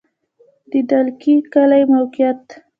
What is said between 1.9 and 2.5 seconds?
موقعیت